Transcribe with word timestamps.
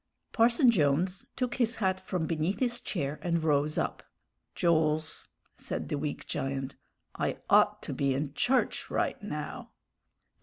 Parson 0.31 0.71
Jones 0.71 1.27
took 1.35 1.53
his 1.57 1.75
hat 1.75 1.99
from 1.99 2.25
beneath 2.25 2.59
his 2.59 2.81
chair 2.81 3.19
and 3.21 3.43
rose 3.43 3.77
up. 3.77 4.01
"Jools," 4.55 5.27
said 5.59 5.89
the 5.89 5.97
weak 5.99 6.25
giant, 6.25 6.73
"I 7.13 7.37
ought 7.51 7.83
to 7.83 7.93
be 7.93 8.15
in 8.15 8.33
church 8.33 8.89
right 8.89 9.21
now." 9.21 9.69